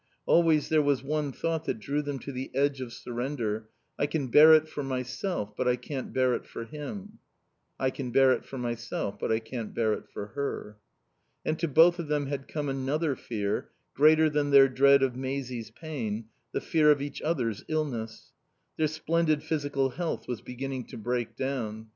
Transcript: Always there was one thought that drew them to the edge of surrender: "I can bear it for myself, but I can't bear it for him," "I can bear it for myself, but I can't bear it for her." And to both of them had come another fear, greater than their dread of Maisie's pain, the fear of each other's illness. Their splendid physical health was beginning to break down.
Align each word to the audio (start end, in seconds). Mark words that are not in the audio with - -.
Always 0.25 0.69
there 0.69 0.81
was 0.81 1.03
one 1.03 1.31
thought 1.31 1.65
that 1.65 1.77
drew 1.79 2.01
them 2.01 2.17
to 2.21 2.31
the 2.31 2.49
edge 2.55 2.81
of 2.81 2.91
surrender: 2.91 3.69
"I 3.99 4.07
can 4.07 4.29
bear 4.31 4.51
it 4.55 4.67
for 4.67 4.81
myself, 4.81 5.55
but 5.55 5.67
I 5.67 5.75
can't 5.75 6.11
bear 6.11 6.33
it 6.33 6.47
for 6.47 6.65
him," 6.65 7.19
"I 7.79 7.91
can 7.91 8.09
bear 8.09 8.31
it 8.31 8.43
for 8.43 8.57
myself, 8.57 9.19
but 9.19 9.31
I 9.31 9.37
can't 9.37 9.75
bear 9.75 9.93
it 9.93 10.05
for 10.11 10.29
her." 10.29 10.77
And 11.45 11.59
to 11.59 11.67
both 11.67 11.99
of 11.99 12.07
them 12.07 12.25
had 12.25 12.47
come 12.47 12.67
another 12.67 13.15
fear, 13.15 13.69
greater 13.93 14.27
than 14.27 14.49
their 14.49 14.67
dread 14.67 15.03
of 15.03 15.15
Maisie's 15.15 15.69
pain, 15.69 16.25
the 16.51 16.61
fear 16.61 16.89
of 16.89 16.99
each 16.99 17.21
other's 17.21 17.63
illness. 17.67 18.31
Their 18.77 18.87
splendid 18.87 19.43
physical 19.43 19.91
health 19.91 20.27
was 20.27 20.41
beginning 20.41 20.85
to 20.85 20.97
break 20.97 21.35
down. 21.35 21.89